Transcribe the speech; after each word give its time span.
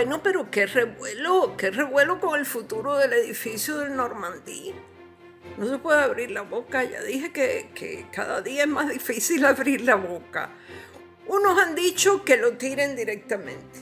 Bueno, 0.00 0.22
pero 0.22 0.50
qué 0.50 0.64
revuelo, 0.64 1.58
qué 1.58 1.70
revuelo 1.70 2.20
con 2.20 2.40
el 2.40 2.46
futuro 2.46 2.96
del 2.96 3.12
edificio 3.12 3.76
del 3.76 3.94
Normandí. 3.94 4.74
No 5.58 5.68
se 5.68 5.76
puede 5.76 6.00
abrir 6.00 6.30
la 6.30 6.40
boca, 6.40 6.82
ya 6.84 7.02
dije 7.02 7.32
que, 7.32 7.68
que 7.74 8.06
cada 8.10 8.40
día 8.40 8.62
es 8.62 8.68
más 8.68 8.88
difícil 8.88 9.44
abrir 9.44 9.82
la 9.82 9.96
boca. 9.96 10.52
Unos 11.26 11.60
han 11.60 11.74
dicho 11.74 12.24
que 12.24 12.38
lo 12.38 12.56
tiren 12.56 12.96
directamente 12.96 13.80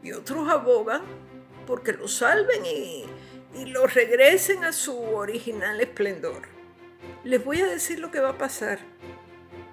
y 0.00 0.12
otros 0.12 0.48
abogan 0.48 1.02
porque 1.66 1.92
lo 1.92 2.06
salven 2.06 2.64
y, 2.64 3.06
y 3.56 3.64
lo 3.64 3.88
regresen 3.88 4.62
a 4.62 4.72
su 4.72 4.96
original 4.96 5.80
esplendor. 5.80 6.42
Les 7.24 7.44
voy 7.44 7.62
a 7.62 7.66
decir 7.66 7.98
lo 7.98 8.12
que 8.12 8.20
va 8.20 8.28
a 8.28 8.38
pasar. 8.38 8.78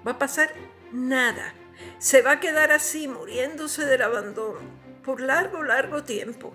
Va 0.04 0.10
a 0.10 0.18
pasar 0.18 0.52
nada. 0.90 1.54
Se 1.98 2.22
va 2.22 2.32
a 2.32 2.40
quedar 2.40 2.72
así, 2.72 3.06
muriéndose 3.06 3.86
del 3.86 4.02
abandono, 4.02 4.58
por 5.06 5.20
largo, 5.20 5.62
largo 5.62 6.02
tiempo. 6.02 6.52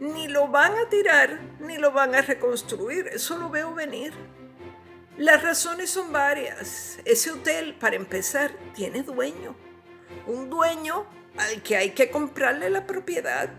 Ni 0.00 0.26
lo 0.26 0.48
van 0.48 0.76
a 0.76 0.88
tirar, 0.88 1.40
ni 1.60 1.78
lo 1.78 1.92
van 1.92 2.16
a 2.16 2.20
reconstruir. 2.20 3.06
Eso 3.06 3.38
lo 3.38 3.48
veo 3.48 3.72
venir. 3.74 4.12
Las 5.16 5.42
razones 5.42 5.90
son 5.90 6.12
varias. 6.12 6.98
Ese 7.04 7.30
hotel, 7.30 7.76
para 7.78 7.94
empezar, 7.94 8.50
tiene 8.74 9.04
dueño. 9.04 9.54
Un 10.26 10.50
dueño 10.50 11.06
al 11.38 11.62
que 11.62 11.76
hay 11.76 11.90
que 11.90 12.10
comprarle 12.10 12.68
la 12.70 12.86
propiedad. 12.86 13.50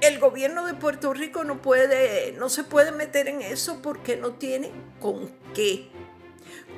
El 0.00 0.18
gobierno 0.18 0.64
de 0.64 0.72
Puerto 0.72 1.12
Rico 1.12 1.44
no 1.44 1.60
puede, 1.60 2.32
no 2.32 2.48
se 2.48 2.64
puede 2.64 2.90
meter 2.90 3.28
en 3.28 3.42
eso 3.42 3.82
porque 3.82 4.16
no 4.16 4.32
tiene 4.32 4.72
con 4.98 5.30
qué. 5.54 5.90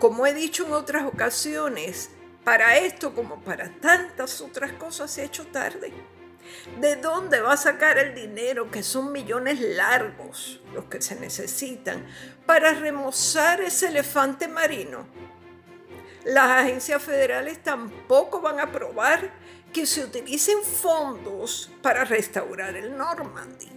Como 0.00 0.26
he 0.26 0.34
dicho 0.34 0.66
en 0.66 0.72
otras 0.72 1.04
ocasiones, 1.04 2.10
para 2.42 2.78
esto 2.78 3.14
como 3.14 3.40
para 3.44 3.70
tantas 3.80 4.40
otras 4.40 4.72
cosas 4.72 5.08
se 5.12 5.22
ha 5.22 5.24
hecho 5.24 5.46
tarde. 5.46 5.92
¿De 6.80 6.96
dónde 6.96 7.40
va 7.40 7.54
a 7.54 7.56
sacar 7.56 7.98
el 7.98 8.14
dinero, 8.14 8.70
que 8.70 8.82
son 8.82 9.12
millones 9.12 9.60
largos 9.60 10.60
los 10.72 10.86
que 10.86 11.00
se 11.00 11.16
necesitan, 11.16 12.06
para 12.46 12.72
remozar 12.72 13.60
ese 13.60 13.88
elefante 13.88 14.48
marino? 14.48 15.06
Las 16.24 16.62
agencias 16.62 17.02
federales 17.02 17.62
tampoco 17.62 18.40
van 18.40 18.60
a 18.60 18.64
aprobar 18.64 19.32
que 19.72 19.86
se 19.86 20.04
utilicen 20.04 20.62
fondos 20.62 21.70
para 21.82 22.04
restaurar 22.04 22.76
el 22.76 22.96
Normandy. 22.96 23.68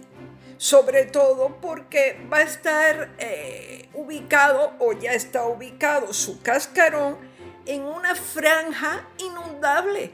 Sobre 0.58 1.06
todo 1.06 1.58
porque 1.60 2.24
va 2.32 2.38
a 2.38 2.42
estar 2.42 3.14
eh, 3.18 3.88
ubicado 3.94 4.74
o 4.78 4.92
ya 4.92 5.12
está 5.12 5.44
ubicado 5.44 6.12
su 6.12 6.40
cascarón 6.40 7.18
en 7.66 7.82
una 7.82 8.14
franja 8.14 9.06
inundable. 9.18 10.12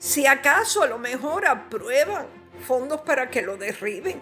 Si 0.00 0.26
acaso 0.26 0.82
a 0.82 0.86
lo 0.86 0.98
mejor 0.98 1.46
aprueban 1.46 2.26
fondos 2.66 3.02
para 3.02 3.28
que 3.28 3.42
lo 3.42 3.58
derriben, 3.58 4.18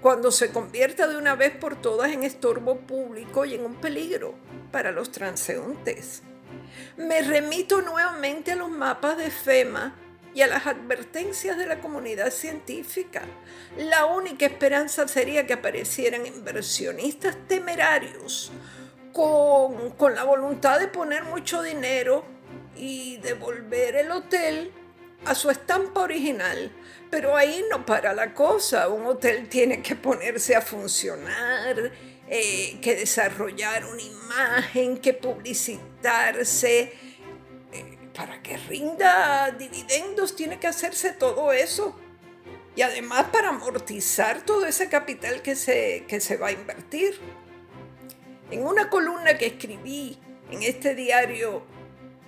cuando 0.00 0.30
se 0.30 0.52
convierta 0.52 1.08
de 1.08 1.16
una 1.16 1.34
vez 1.34 1.50
por 1.50 1.74
todas 1.74 2.12
en 2.12 2.22
estorbo 2.22 2.76
público 2.76 3.44
y 3.44 3.54
en 3.54 3.64
un 3.64 3.74
peligro 3.80 4.36
para 4.70 4.92
los 4.92 5.10
transeúntes. 5.10 6.22
Me 6.96 7.20
remito 7.22 7.82
nuevamente 7.82 8.52
a 8.52 8.56
los 8.56 8.70
mapas 8.70 9.18
de 9.18 9.32
FEMA 9.32 9.96
y 10.34 10.42
a 10.42 10.46
las 10.46 10.68
advertencias 10.68 11.58
de 11.58 11.66
la 11.66 11.80
comunidad 11.80 12.30
científica. 12.30 13.22
La 13.76 14.06
única 14.06 14.46
esperanza 14.46 15.08
sería 15.08 15.48
que 15.48 15.54
aparecieran 15.54 16.26
inversionistas 16.26 17.36
temerarios 17.48 18.52
con, 19.12 19.90
con 19.96 20.14
la 20.14 20.22
voluntad 20.22 20.78
de 20.78 20.86
poner 20.86 21.24
mucho 21.24 21.60
dinero 21.60 22.24
y 22.76 23.16
devolver 23.16 23.96
el 23.96 24.12
hotel 24.12 24.72
a 25.24 25.34
su 25.34 25.50
estampa 25.50 26.00
original. 26.00 26.72
Pero 27.10 27.36
ahí 27.36 27.64
no 27.70 27.86
para 27.86 28.12
la 28.12 28.34
cosa. 28.34 28.88
Un 28.88 29.06
hotel 29.06 29.48
tiene 29.48 29.82
que 29.82 29.96
ponerse 29.96 30.54
a 30.54 30.60
funcionar, 30.60 31.92
eh, 32.28 32.78
que 32.82 32.96
desarrollar 32.96 33.84
una 33.86 34.02
imagen, 34.02 34.98
que 34.98 35.14
publicitarse 35.14 36.92
para 38.18 38.42
que 38.42 38.56
rinda 38.56 39.52
dividendos 39.52 40.34
tiene 40.34 40.58
que 40.58 40.66
hacerse 40.66 41.12
todo 41.12 41.52
eso. 41.52 41.96
Y 42.74 42.82
además 42.82 43.26
para 43.32 43.50
amortizar 43.50 44.42
todo 44.44 44.66
ese 44.66 44.88
capital 44.88 45.40
que 45.40 45.54
se, 45.54 46.04
que 46.08 46.20
se 46.20 46.36
va 46.36 46.48
a 46.48 46.52
invertir. 46.52 47.16
En 48.50 48.66
una 48.66 48.90
columna 48.90 49.38
que 49.38 49.46
escribí 49.46 50.18
en 50.50 50.64
este 50.64 50.96
diario 50.96 51.62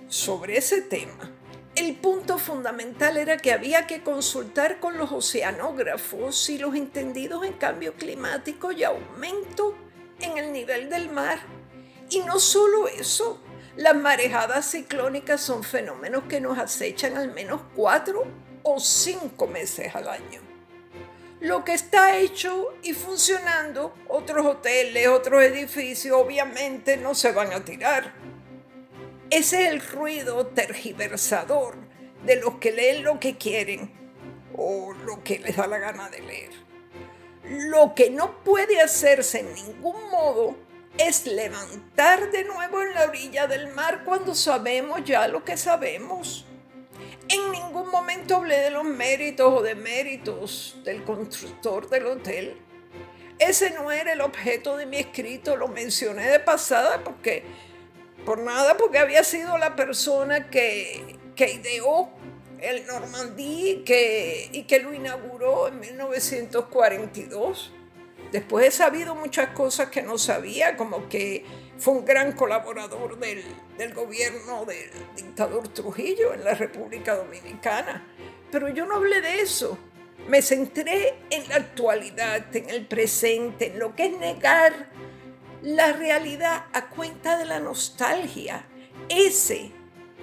sobre 0.07 0.57
ese 0.57 0.81
tema, 0.81 1.29
el 1.75 1.95
punto 1.95 2.20
fundamental 2.41 3.17
era 3.17 3.37
que 3.37 3.53
había 3.53 3.87
que 3.87 4.03
consultar 4.03 4.79
con 4.79 4.97
los 4.97 5.11
oceanógrafos 5.11 6.49
y 6.49 6.57
los 6.57 6.75
entendidos 6.75 7.45
en 7.45 7.53
cambio 7.53 7.93
climático 7.93 8.71
y 8.71 8.83
aumento 8.83 9.77
en 10.19 10.37
el 10.37 10.51
nivel 10.51 10.89
del 10.89 11.09
mar. 11.09 11.39
Y 12.09 12.19
no 12.19 12.39
solo 12.39 12.87
eso, 12.87 13.39
las 13.77 13.95
marejadas 13.95 14.69
ciclónicas 14.69 15.41
son 15.41 15.63
fenómenos 15.63 16.23
que 16.25 16.41
nos 16.41 16.57
acechan 16.57 17.15
al 17.17 17.31
menos 17.31 17.61
cuatro 17.75 18.25
o 18.63 18.79
cinco 18.79 19.47
meses 19.47 19.95
al 19.95 20.09
año. 20.09 20.41
Lo 21.39 21.63
que 21.63 21.73
está 21.73 22.17
hecho 22.17 22.75
y 22.83 22.93
funcionando, 22.93 23.95
otros 24.07 24.45
hoteles, 24.45 25.07
otros 25.07 25.41
edificios, 25.41 26.15
obviamente 26.15 26.97
no 26.97 27.15
se 27.15 27.31
van 27.31 27.53
a 27.53 27.63
tirar. 27.65 28.13
Ese 29.29 29.63
es 29.63 29.71
el 29.71 29.81
ruido 29.81 30.47
tergiversador 30.47 31.90
de 32.25 32.35
los 32.37 32.55
que 32.55 32.71
leen 32.71 33.03
lo 33.03 33.19
que 33.19 33.37
quieren 33.37 33.91
o 34.55 34.93
lo 34.93 35.23
que 35.23 35.39
les 35.39 35.55
da 35.55 35.67
la 35.67 35.79
gana 35.79 36.09
de 36.09 36.21
leer. 36.21 36.51
Lo 37.43 37.95
que 37.95 38.09
no 38.09 38.43
puede 38.43 38.81
hacerse 38.81 39.39
en 39.39 39.53
ningún 39.53 40.09
modo 40.09 40.55
es 40.97 41.25
levantar 41.25 42.31
de 42.31 42.43
nuevo 42.43 42.81
en 42.81 42.93
la 42.93 43.05
orilla 43.05 43.47
del 43.47 43.69
mar 43.69 44.03
cuando 44.05 44.35
sabemos 44.35 45.03
ya 45.03 45.27
lo 45.27 45.43
que 45.43 45.57
sabemos. 45.57 46.45
En 47.29 47.51
ningún 47.51 47.89
momento 47.89 48.35
hablé 48.35 48.59
de 48.59 48.71
los 48.71 48.83
méritos 48.83 49.53
o 49.53 49.61
deméritos 49.61 50.77
del 50.83 51.03
constructor 51.03 51.89
del 51.89 52.05
hotel. 52.07 52.57
Ese 53.39 53.71
no 53.71 53.91
era 53.91 54.13
el 54.13 54.21
objeto 54.21 54.77
de 54.77 54.85
mi 54.85 54.97
escrito, 54.97 55.55
lo 55.55 55.67
mencioné 55.67 56.29
de 56.29 56.39
pasada 56.39 57.03
porque, 57.03 57.43
por 58.25 58.39
nada, 58.39 58.77
porque 58.77 58.99
había 58.99 59.23
sido 59.23 59.57
la 59.57 59.75
persona 59.75 60.49
que, 60.49 61.17
que 61.35 61.51
ideó 61.53 62.09
el 62.59 62.85
Normandí 62.85 63.83
que, 63.85 64.49
y 64.51 64.63
que 64.63 64.79
lo 64.79 64.93
inauguró 64.93 65.67
en 65.67 65.79
1942. 65.79 67.73
Después 68.31 68.67
he 68.67 68.71
sabido 68.71 69.15
muchas 69.15 69.49
cosas 69.49 69.89
que 69.89 70.01
no 70.01 70.17
sabía, 70.17 70.77
como 70.77 71.09
que 71.09 71.43
fue 71.77 71.95
un 71.95 72.05
gran 72.05 72.31
colaborador 72.33 73.17
del, 73.19 73.43
gobierno 73.93 74.65
del 74.65 74.89
dictador 75.15 75.67
Trujillo 75.67 76.33
en 76.33 76.43
la 76.43 76.53
República 76.53 77.15
Dominicana. 77.15 78.07
Pero 78.51 78.69
yo 78.69 78.85
no 78.85 78.95
hablé 78.95 79.19
de 79.21 79.41
eso. 79.41 79.77
Me 80.27 80.41
centré 80.41 81.15
en 81.29 81.49
la 81.49 81.55
actualidad, 81.55 82.55
en 82.55 82.69
el 82.69 82.85
presente, 82.85 83.67
en 83.67 83.79
lo 83.79 83.95
que 83.95 84.05
es 84.05 84.17
negar 84.19 84.91
la 85.63 85.91
realidad 85.93 86.65
a 86.71 86.89
cuenta 86.89 87.37
de 87.37 87.45
la 87.45 87.59
nostalgia. 87.59 88.67
Ese, 89.09 89.71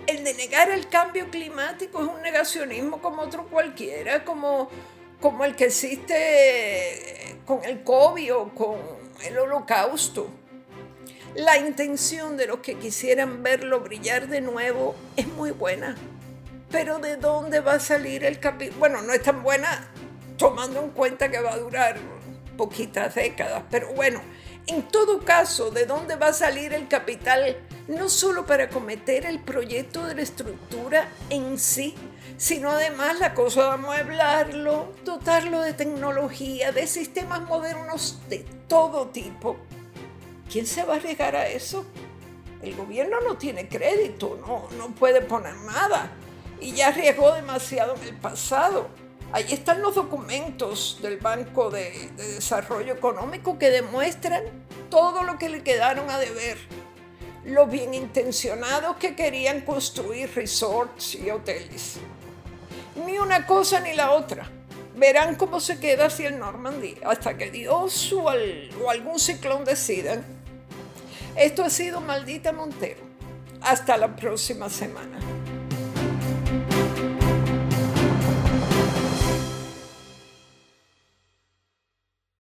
el 0.08 0.24
de 0.24 0.34
negar 0.34 0.70
el 0.70 0.88
cambio 0.88 1.30
climático, 1.30 2.02
es 2.02 2.08
un 2.08 2.22
negacionismo 2.22 3.00
como 3.00 3.22
otro 3.22 3.46
cualquiera, 3.46 4.24
como 4.24 4.68
como 5.20 5.44
el 5.44 5.56
que 5.56 5.66
existe 5.66 7.36
con 7.44 7.64
el 7.64 7.82
COVID 7.82 8.34
o 8.34 8.48
con 8.54 8.78
el 9.24 9.38
holocausto. 9.38 10.30
La 11.34 11.58
intención 11.58 12.36
de 12.36 12.46
los 12.46 12.60
que 12.60 12.76
quisieran 12.76 13.42
verlo 13.42 13.80
brillar 13.80 14.28
de 14.28 14.40
nuevo 14.40 14.94
es 15.16 15.26
muy 15.26 15.50
buena. 15.50 15.96
Pero 16.70 16.98
¿de 16.98 17.16
dónde 17.16 17.60
va 17.60 17.74
a 17.74 17.80
salir 17.80 18.24
el 18.24 18.38
capítulo? 18.38 18.78
Bueno, 18.78 19.02
no 19.02 19.12
es 19.12 19.22
tan 19.22 19.42
buena 19.42 19.90
tomando 20.36 20.82
en 20.82 20.90
cuenta 20.90 21.30
que 21.30 21.40
va 21.40 21.54
a 21.54 21.58
durar 21.58 21.98
poquitas 22.56 23.14
décadas, 23.14 23.62
pero 23.70 23.92
bueno, 23.94 24.20
en 24.66 24.82
todo 24.82 25.24
caso, 25.24 25.70
¿de 25.70 25.86
dónde 25.86 26.16
va 26.16 26.28
a 26.28 26.32
salir 26.32 26.74
el 26.74 26.88
capital? 26.88 27.56
No 27.88 28.08
solo 28.10 28.44
para 28.44 28.68
cometer 28.68 29.24
el 29.24 29.40
proyecto 29.40 30.06
de 30.06 30.14
la 30.14 30.22
estructura 30.22 31.08
en 31.30 31.58
sí, 31.58 31.94
sino 32.36 32.70
además 32.70 33.18
la 33.18 33.34
cosa 33.34 33.64
de 33.64 33.70
amueblarlo, 33.70 34.92
dotarlo 35.04 35.62
de 35.62 35.72
tecnología, 35.72 36.70
de 36.70 36.86
sistemas 36.86 37.42
modernos 37.42 38.18
de 38.28 38.44
todo 38.68 39.08
tipo. 39.08 39.56
¿Quién 40.50 40.66
se 40.66 40.84
va 40.84 40.94
a 40.94 40.96
arriesgar 40.98 41.34
a 41.34 41.48
eso? 41.48 41.86
El 42.62 42.76
gobierno 42.76 43.20
no 43.22 43.36
tiene 43.38 43.68
crédito, 43.68 44.38
no, 44.46 44.68
no 44.76 44.94
puede 44.94 45.22
poner 45.22 45.56
nada 45.56 46.10
y 46.60 46.72
ya 46.72 46.88
arriesgó 46.88 47.32
demasiado 47.32 47.94
en 47.96 48.02
el 48.02 48.14
pasado. 48.16 48.88
Ahí 49.32 49.46
están 49.50 49.82
los 49.82 49.94
documentos 49.94 50.98
del 51.02 51.18
Banco 51.18 51.70
de, 51.70 52.10
Desarrollo 52.16 52.94
Económico 52.94 53.58
que 53.58 53.70
demuestran 53.70 54.42
todo 54.90 55.22
lo 55.22 55.38
que 55.38 55.48
le 55.48 55.62
quedaron 55.62 56.08
a 56.08 56.18
deber. 56.18 56.56
Los 57.44 57.70
bien 57.70 57.94
intencionados 57.94 58.96
que 58.96 59.14
querían 59.14 59.62
construir 59.62 60.34
resorts 60.34 61.14
y 61.14 61.30
hoteles 61.30 61.98
ni 63.06 63.18
una 63.18 63.46
cosa 63.46 63.80
ni 63.80 63.94
la 63.94 64.12
otra. 64.12 64.50
verán 64.96 65.36
cómo 65.36 65.60
se 65.60 65.78
queda 65.78 66.06
así 66.06 66.24
el 66.24 66.38
Normandy 66.40 66.96
hasta 67.06 67.36
que 67.38 67.50
Dios 67.50 68.12
o, 68.12 68.24
o 68.24 68.90
algún 68.90 69.20
ciclón 69.20 69.64
decidan. 69.64 70.24
Esto 71.36 71.64
ha 71.64 71.70
sido 71.70 72.00
Maldita 72.00 72.52
Montero. 72.52 73.00
Hasta 73.60 73.96
la 73.96 74.16
próxima 74.16 74.68
semana. 74.68 75.18